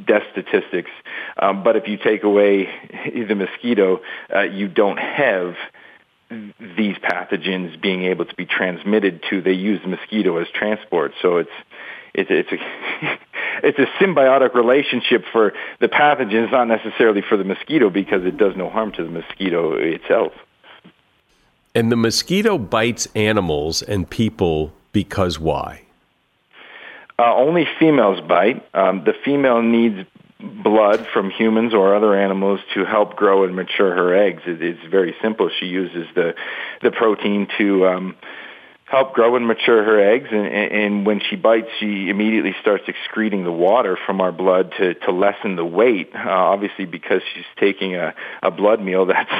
[0.06, 0.90] death statistics.
[1.38, 2.68] Um, but if you take away
[3.28, 4.00] the mosquito,
[4.34, 5.54] uh, you don't have
[6.76, 9.42] these pathogens being able to be transmitted to.
[9.42, 11.50] They use the mosquito as transport, so it's
[12.14, 13.18] it's it's a
[13.66, 18.56] it's a symbiotic relationship for the pathogens, not necessarily for the mosquito, because it does
[18.56, 20.32] no harm to the mosquito itself.
[21.74, 25.82] And the mosquito bites animals and people because why?
[27.18, 28.64] Uh, only females bite.
[28.72, 30.08] Um, the female needs
[30.40, 34.42] blood from humans or other animals to help grow and mature her eggs.
[34.46, 35.50] It, it's very simple.
[35.60, 36.34] She uses the
[36.82, 38.16] the protein to um,
[38.84, 43.42] help grow and mature her eggs and, and when she bites she immediately starts excreting
[43.44, 46.10] the water from our blood to, to lessen the weight.
[46.14, 49.30] Uh, obviously because she's taking a, a blood meal that's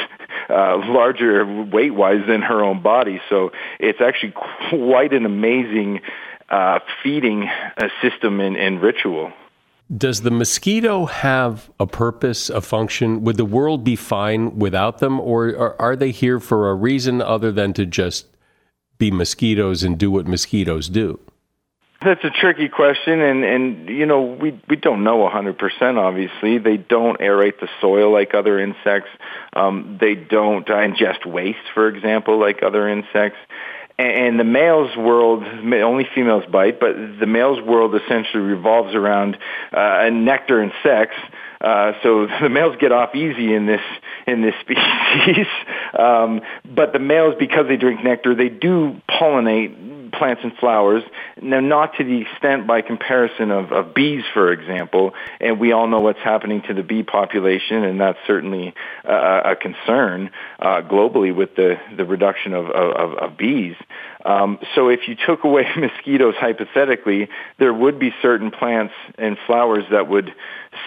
[0.49, 3.21] uh, larger weight wise than her own body.
[3.29, 4.35] So it's actually
[4.71, 6.01] quite an amazing
[6.49, 9.33] uh, feeding uh, system and, and ritual.
[9.95, 13.23] Does the mosquito have a purpose, a function?
[13.25, 17.53] Would the world be fine without them, or are they here for a reason other
[17.53, 18.27] than to just
[18.99, 21.19] be mosquitoes and do what mosquitoes do?
[22.05, 25.99] That's a tricky question, and and you know we we don't know 100%.
[25.99, 29.09] Obviously, they don't aerate the soil like other insects.
[29.55, 33.39] Um, they don't ingest waste, for example, like other insects.
[33.97, 39.39] And the males world, only females bite, but the males world essentially revolves around
[39.73, 41.15] uh, nectar and sex.
[41.61, 43.81] Uh, so the males get off easy in this
[44.27, 45.47] in this species.
[45.99, 51.03] Um, but the males, because they drink nectar, they do pollinate plants and flowers.
[51.41, 55.13] Now, not to the extent by comparison of, of bees, for example.
[55.41, 58.75] And we all know what's happening to the bee population, and that's certainly
[59.05, 63.77] uh, a concern uh, globally with the, the reduction of, of, of bees.
[64.25, 67.29] Um, so if you took away mosquitoes, hypothetically,
[67.59, 70.35] there would be certain plants and flowers that would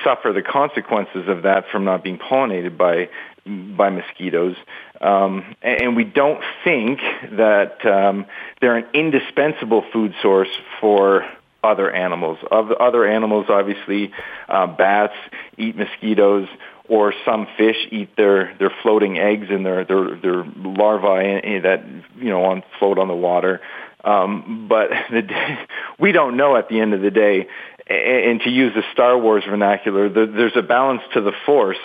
[0.03, 3.10] suffer the consequences of that from not being pollinated by
[3.48, 4.56] by mosquitoes.
[5.02, 7.00] Um, and we don't think
[7.32, 8.26] that um,
[8.62, 11.26] they're an indispensable food source for
[11.64, 12.38] other animals.
[12.52, 14.12] Other animals, obviously,
[14.48, 15.16] uh, bats
[15.58, 16.48] eat mosquitoes
[16.89, 21.84] or some fish eat their their floating eggs and their their their larvae that
[22.18, 23.62] you know on float on the water.
[24.04, 25.58] Um, but the,
[26.00, 27.48] we don't know at the end of the day.
[27.89, 31.78] And to use the Star Wars vernacular, the, there's a balance to the Force.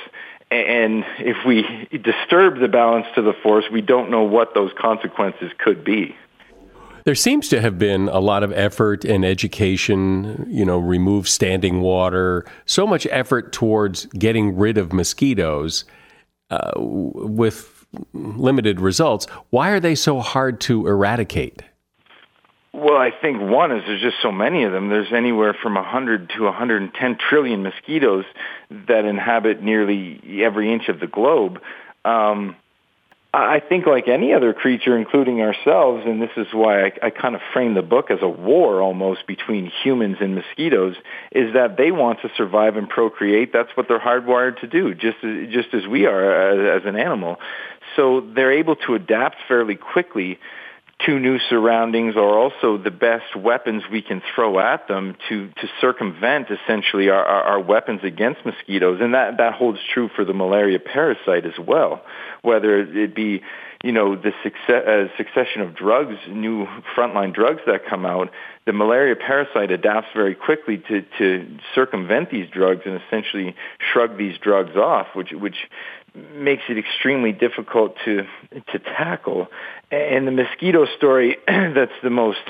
[0.53, 5.50] And if we disturb the balance to the Force, we don't know what those consequences
[5.59, 6.14] could be.
[7.05, 11.80] There seems to have been a lot of effort and education, you know, remove standing
[11.80, 15.84] water, so much effort towards getting rid of mosquitoes
[16.50, 19.26] uh, with limited results.
[19.50, 21.62] Why are they so hard to eradicate?
[22.83, 24.89] Well, I think one is there's just so many of them.
[24.89, 28.24] There's anywhere from 100 to 110 trillion mosquitoes
[28.89, 31.61] that inhabit nearly every inch of the globe.
[32.05, 32.57] Um,
[33.33, 37.37] I think like any other creature, including ourselves, and this is why I, I kind
[37.37, 40.97] of frame the book as a war almost between humans and mosquitoes,
[41.30, 43.53] is that they want to survive and procreate.
[43.53, 47.39] That's what they're hardwired to do, just just as we are as, as an animal.
[47.95, 50.41] So they're able to adapt fairly quickly
[51.07, 55.68] to new surroundings are also the best weapons we can throw at them to, to
[55.80, 59.00] circumvent essentially our, our, our weapons against mosquitoes.
[59.00, 62.05] And that, that holds true for the malaria parasite as well,
[62.42, 63.42] whether it be,
[63.83, 66.66] you know, the success, uh, succession of drugs, new
[66.97, 68.30] frontline drugs that come out,
[68.64, 73.57] the malaria parasite adapts very quickly to, to circumvent these drugs and essentially
[73.93, 75.68] shrug these drugs off, which, which
[76.14, 78.26] makes it extremely difficult to
[78.72, 79.49] to tackle.
[79.91, 82.43] And the mosquito story that's the most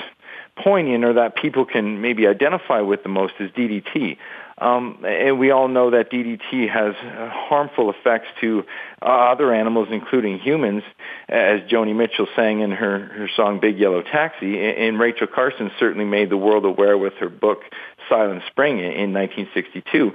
[0.55, 4.17] poignant or that people can maybe identify with the most is DDT.
[4.63, 6.95] Um, and we all know that DDT has
[7.33, 8.63] harmful effects to
[9.01, 10.83] uh, other animals, including humans,
[11.27, 14.57] as Joni Mitchell sang in her, her song Big Yellow Taxi.
[14.57, 17.59] And Rachel Carson certainly made the world aware with her book
[18.07, 20.13] Silent Spring in 1962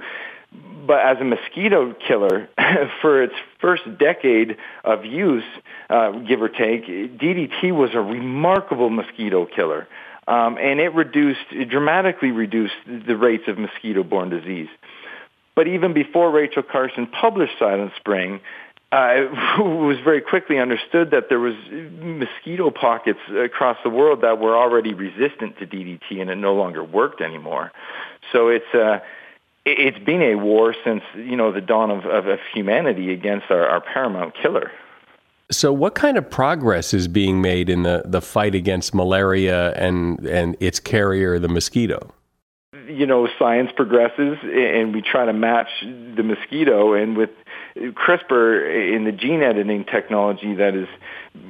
[0.87, 2.49] but as a mosquito killer,
[3.01, 5.43] for its first decade of use,
[5.87, 9.87] uh, give or take, DDT was a remarkable mosquito killer.
[10.29, 14.69] Um, and it reduced, it dramatically reduced the rates of mosquito-borne disease.
[15.55, 18.39] But even before Rachel Carson published Silent Spring,
[18.91, 19.09] uh,
[19.57, 24.55] it was very quickly understood that there was mosquito pockets across the world that were
[24.55, 27.71] already resistant to DDT, and it no longer worked anymore.
[28.31, 28.99] So it's uh,
[29.65, 33.67] it's been a war since you know the dawn of, of, of humanity against our,
[33.67, 34.71] our, paramount killer.
[35.51, 40.19] So, what kind of progress is being made in the, the fight against malaria and
[40.27, 42.13] and its carrier, the mosquito?
[42.87, 46.93] You know, science progresses, and we try to match the mosquito.
[46.93, 47.31] And with
[47.75, 50.87] CRISPR in the gene editing technology that has,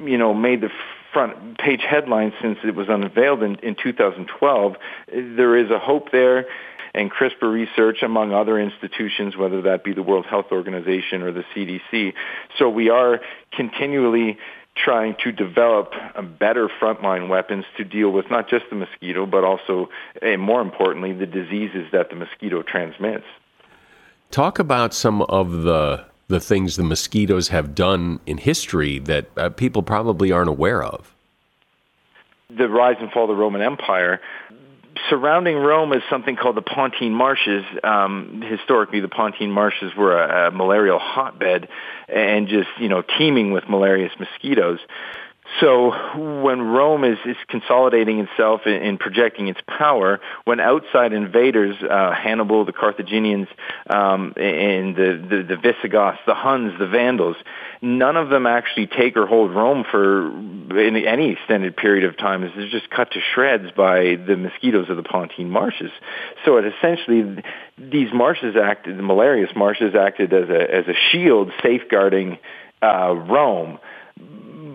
[0.04, 0.70] you know, made the
[1.12, 4.76] front page headlines since it was unveiled in, in 2012,
[5.12, 6.46] there is a hope there
[6.94, 11.44] and CRISPR research among other institutions, whether that be the World Health Organization or the
[11.56, 12.14] CDC.
[12.58, 13.20] So we are
[13.52, 14.38] continually
[14.76, 15.94] trying to develop
[16.40, 19.90] better frontline weapons to deal with not just the mosquito, but also,
[20.22, 23.26] and more importantly, the diseases that the mosquito transmits.
[24.32, 29.50] Talk about some of the the things the mosquitoes have done in history that uh,
[29.50, 31.16] people probably aren't aware of.
[32.56, 34.22] The rise and fall of the Roman Empire
[35.10, 37.64] surrounding Rome is something called the Pontine Marshes.
[37.84, 41.68] Um, historically, the Pontine Marshes were a, a malarial hotbed
[42.08, 44.80] and just, you know, teeming with malarious mosquitoes.
[45.60, 45.92] So
[46.42, 52.66] when Rome is, is consolidating itself and, projecting its power, when outside invaders, uh, Hannibal,
[52.66, 53.48] the Carthaginians,
[53.90, 57.36] um, and the, the, the Visigoths, the Huns, the Vandals,
[57.82, 60.28] none of them actually take or hold Rome for
[60.80, 62.44] any, extended period of time.
[62.44, 65.92] It's just cut to shreds by the mosquitoes of the Pontine marshes.
[66.46, 67.44] So it essentially,
[67.78, 72.38] these marshes acted, the malarious marshes acted as a, as a shield safeguarding
[72.82, 73.80] uh, Rome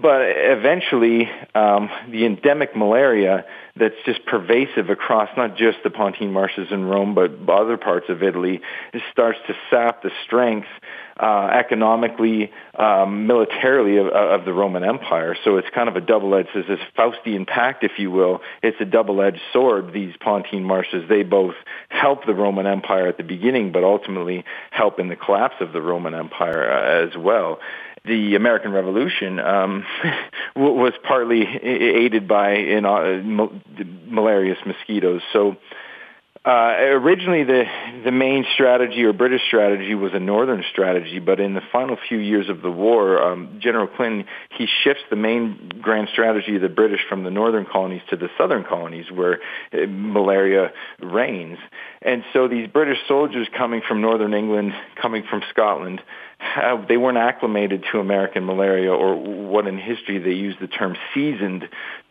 [0.04, 6.68] but eventually, um, the endemic malaria that's just pervasive across not just the Pontine marshes
[6.70, 8.60] in Rome, but other parts of Italy,
[8.92, 10.68] it starts to sap the strength
[11.18, 15.38] uh, economically, um, militarily of, of, the Roman Empire.
[15.42, 18.42] So it's kind of a double-edged, it's this Faustian pact, if you will.
[18.62, 21.08] It's a double-edged sword, these Pontine marshes.
[21.08, 21.54] They both
[21.88, 25.80] help the Roman Empire at the beginning, but ultimately help in the collapse of the
[25.80, 27.58] Roman Empire uh, as well
[28.04, 29.84] the American Revolution um,
[30.56, 33.22] was partly aided by in, uh,
[34.06, 35.22] malarious mosquitoes.
[35.32, 35.56] So
[36.46, 37.64] uh, originally, the
[38.04, 42.18] the main strategy or British strategy was a northern strategy, but in the final few
[42.18, 46.68] years of the war, um, General Clinton he shifts the main grand strategy of the
[46.68, 49.40] British from the northern colonies to the southern colonies, where
[49.72, 51.56] uh, malaria reigns.
[52.02, 56.02] And so these British soldiers coming from northern England, coming from Scotland,
[56.88, 61.68] they weren't acclimated to American malaria, or what in history they use the term seasoned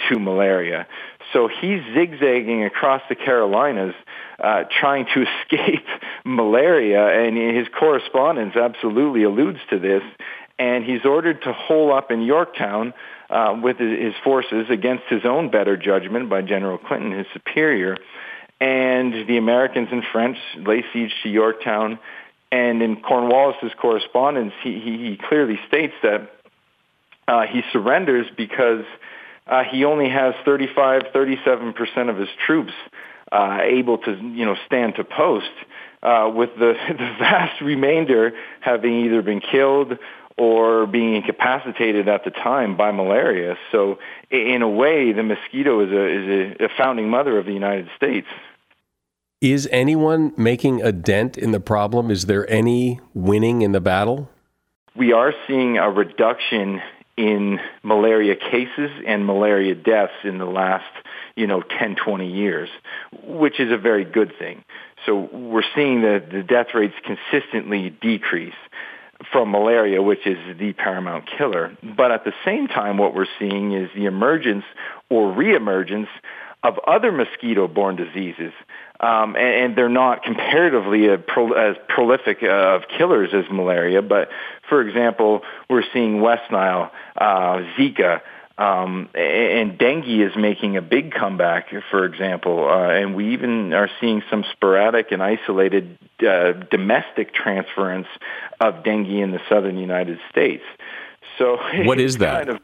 [0.09, 0.87] to malaria.
[1.31, 3.95] So he's zigzagging across the Carolinas
[4.39, 5.85] uh, trying to escape
[6.25, 10.03] malaria, and his correspondence absolutely alludes to this.
[10.59, 12.93] And he's ordered to hole up in Yorktown
[13.29, 17.97] uh, with his forces against his own better judgment by General Clinton, his superior.
[18.61, 21.99] And the Americans and French lay siege to Yorktown.
[22.53, 26.29] And in Cornwallis's correspondence, he, he, he clearly states that
[27.27, 28.85] uh, he surrenders because
[29.47, 32.73] uh, he only has 35, 37 percent of his troops
[33.31, 35.49] uh, able to, you know, stand to post,
[36.03, 39.97] uh, with the, the vast remainder having either been killed
[40.37, 43.57] or being incapacitated at the time by malaria.
[43.71, 43.97] So,
[44.29, 47.89] in a way, the mosquito is a is a, a founding mother of the United
[47.97, 48.27] States.
[49.43, 52.09] Is anyone making a dent in the problem?
[52.09, 54.29] Is there any winning in the battle?
[54.95, 56.81] We are seeing a reduction
[57.17, 60.85] in malaria cases and malaria deaths in the last,
[61.35, 62.69] you know, 10, 20 years,
[63.21, 64.63] which is a very good thing.
[65.05, 68.53] So we're seeing that the death rates consistently decrease
[69.33, 71.77] from malaria, which is the paramount killer.
[71.83, 74.63] But at the same time, what we're seeing is the emergence
[75.09, 76.07] or reemergence
[76.63, 78.53] of other mosquito-borne diseases.
[79.03, 84.01] Um, and, and, they're not comparatively pro, as prolific uh, of killers as malaria.
[84.01, 84.29] But
[84.69, 88.21] for example, we're seeing West Nile, uh, Zika,
[88.57, 93.89] um, and dengue is making a big comeback, for example, uh, and we even are
[93.99, 98.07] seeing some sporadic and isolated uh, domestic transference
[98.61, 100.63] of dengue in the southern United States.
[101.39, 102.45] So, what is that?
[102.45, 102.61] Kind of,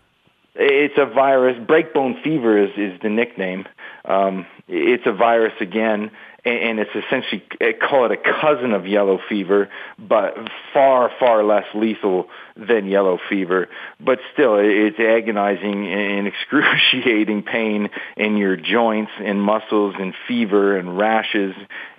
[0.54, 1.58] it's a virus.
[1.58, 3.66] Breakbone fever is, is the nickname.
[4.10, 6.12] Um, it's a virus again,
[6.44, 7.44] and it's essentially
[7.80, 10.36] call it a cousin of yellow fever, but
[10.74, 13.70] far far less lethal than yellow fever.
[14.00, 20.98] But still, it's agonizing and excruciating pain in your joints and muscles and fever and
[20.98, 21.56] rashes.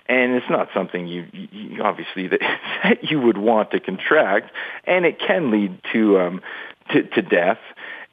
[0.07, 2.41] And it's not something you, you obviously that,
[2.83, 4.51] that you would want to contract,
[4.83, 6.41] and it can lead to um,
[6.91, 7.59] to, to death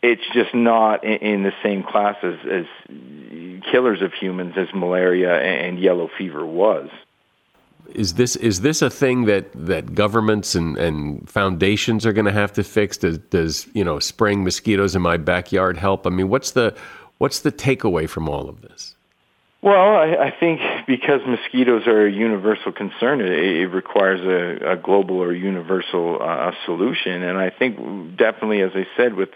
[0.03, 2.67] it's just not in, in the same class as, as
[3.71, 6.89] killers of humans as malaria and yellow fever was.
[7.95, 12.33] Is this is this a thing that, that governments and, and foundations are going to
[12.33, 12.99] have to fix?
[12.99, 16.07] Does, does you know spraying mosquitoes in my backyard help?
[16.07, 16.77] I mean, what's the
[17.17, 18.95] what's the takeaway from all of this?
[19.69, 24.77] Well, I, I think because mosquitoes are a universal concern, it, it requires a, a
[24.79, 27.23] global or universal uh, solution.
[27.23, 29.29] And I think definitely, as I said, with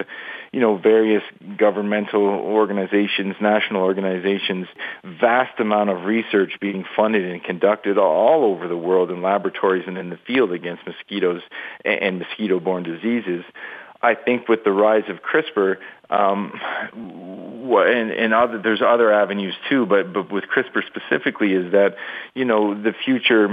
[0.51, 1.22] you know various
[1.59, 4.68] governmental organizations, national organizations,
[5.05, 9.99] vast amount of research being funded and conducted all over the world in laboratories and
[9.99, 11.43] in the field against mosquitoes
[11.85, 13.45] and, and mosquito-borne diseases.
[14.03, 15.77] I think with the rise of CRISPR,
[16.11, 16.61] um,
[16.93, 21.97] and, and other, there's other avenues too, but, but with CRISPR specifically is that,
[22.35, 23.49] you know, the future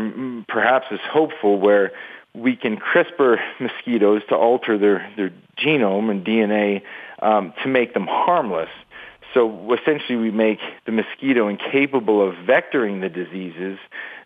[0.47, 1.91] perhaps is hopeful where
[2.33, 6.81] we can CRISPR mosquitoes to alter their, their genome and DNA
[7.21, 8.69] um, to make them harmless.
[9.33, 13.77] So essentially we make the mosquito incapable of vectoring the diseases,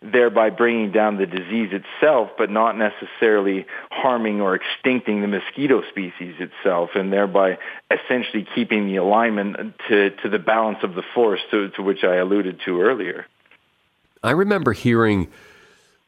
[0.02, 6.36] thereby bringing down the disease itself, but not necessarily harming or extincting the mosquito species
[6.38, 7.58] itself, and thereby
[7.90, 12.16] essentially keeping the alignment to, to the balance of the force to, to which I
[12.16, 13.26] alluded to earlier.
[14.22, 15.28] I remember hearing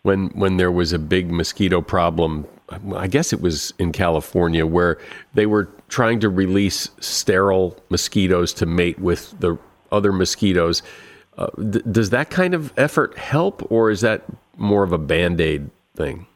[0.03, 2.47] when when there was a big mosquito problem.
[2.69, 4.99] I guess it was in California where
[5.35, 9.57] they were trying to release sterile mosquitoes to mate with the
[9.93, 10.83] other mosquitoes.
[11.39, 11.47] Uh,
[11.91, 14.25] does that kind of effort help, or is that
[14.57, 16.27] more of a band aid thing?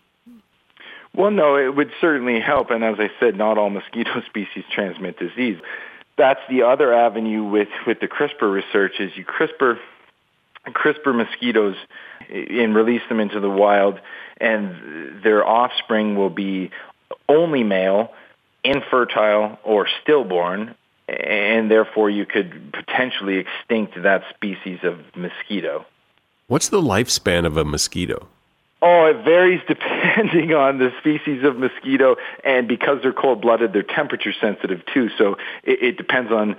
[1.14, 2.70] Well, no, it would certainly help.
[2.70, 5.58] And as I said, not all mosquito species transmit disease.
[6.16, 9.78] That's the other avenue with, with the CRISPR research is you CRISPR
[10.66, 11.76] CRISPR mosquitoes
[12.30, 14.00] and release them into the wild,
[14.40, 16.70] and their offspring will be
[17.28, 18.12] only male,
[18.64, 20.74] infertile, or stillborn,
[21.08, 25.84] and therefore you could potentially extinct that species of mosquito.
[26.46, 28.28] What's the lifespan of a mosquito?
[28.82, 34.32] Oh, it varies depending on the species of mosquito, and because they're cold-blooded, they're temperature
[34.32, 35.10] sensitive too.
[35.18, 36.56] So it, it depends on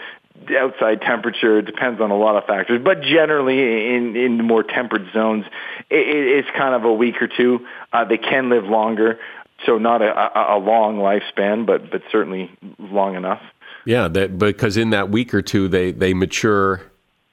[0.58, 1.60] outside temperature.
[1.60, 5.46] It depends on a lot of factors, but generally in in more temperate zones,
[5.90, 7.66] it, it's kind of a week or two.
[7.94, 9.20] Uh, they can live longer,
[9.66, 13.42] so not a, a, a long lifespan, but but certainly long enough.
[13.86, 16.82] Yeah, that because in that week or two they they mature,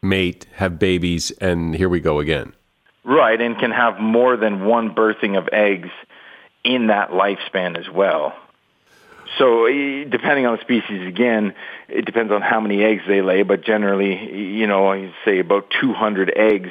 [0.02, 2.54] mate, have babies, and here we go again.
[3.04, 5.88] Right, and can have more than one birthing of eggs
[6.64, 8.34] in that lifespan as well.
[9.36, 11.54] So eh, depending on the species, again,
[11.88, 15.72] it depends on how many eggs they lay, but generally, you know, I say about
[15.80, 16.70] 200 eggs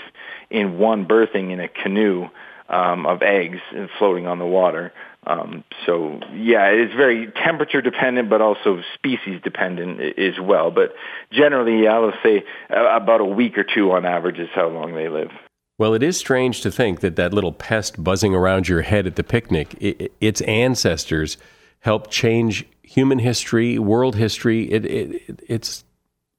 [0.49, 2.29] in one birthing in a canoe
[2.69, 4.91] um, of eggs and floating on the water.
[5.25, 10.71] Um, so yeah, it's very temperature dependent, but also species dependent as well.
[10.71, 10.93] But
[11.31, 15.09] generally, yeah, let's say about a week or two on average is how long they
[15.09, 15.31] live.
[15.77, 19.15] Well, it is strange to think that that little pest buzzing around your head at
[19.15, 21.37] the picnic, it, its ancestors
[21.80, 24.71] helped change human history, world history.
[24.71, 25.84] It, it, it's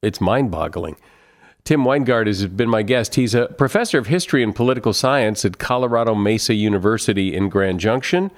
[0.01, 0.95] it's mind-boggling.
[1.65, 3.15] Tim Winegard has been my guest.
[3.15, 8.31] He's a professor of history and political science at Colorado Mesa University in Grand Junction,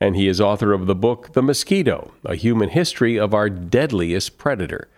[0.00, 4.38] and he is author of the book The Mosquito: A Human History of Our Deadliest
[4.38, 4.88] Predator.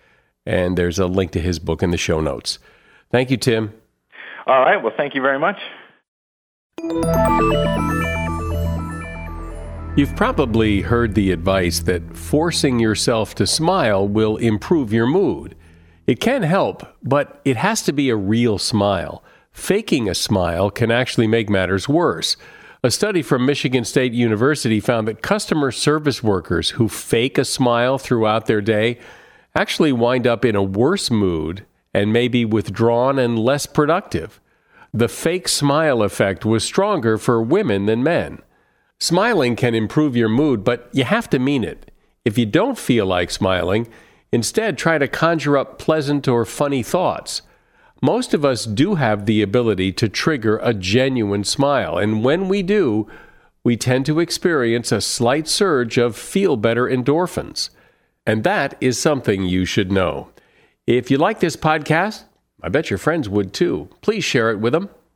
[0.45, 2.57] And there's a link to his book in the show notes.
[3.11, 3.73] Thank you, Tim.
[4.47, 4.81] All right.
[4.81, 5.57] Well, thank you very much.
[9.97, 15.53] You've probably heard the advice that forcing yourself to smile will improve your mood.
[16.07, 19.21] It can help, but it has to be a real smile.
[19.51, 22.37] Faking a smile can actually make matters worse.
[22.85, 27.97] A study from Michigan State University found that customer service workers who fake a smile
[27.97, 28.97] throughout their day
[29.55, 34.39] actually wind up in a worse mood and may be withdrawn and less productive.
[34.93, 38.41] The fake smile effect was stronger for women than men.
[39.01, 41.89] Smiling can improve your mood, but you have to mean it.
[42.23, 43.87] If you don't feel like smiling,
[44.31, 47.41] instead try to conjure up pleasant or funny thoughts.
[48.03, 52.61] Most of us do have the ability to trigger a genuine smile, and when we
[52.61, 53.07] do,
[53.63, 57.71] we tend to experience a slight surge of feel better endorphins.
[58.27, 60.29] And that is something you should know.
[60.85, 62.25] If you like this podcast,
[62.61, 63.89] I bet your friends would too.
[64.01, 64.91] Please share it with them.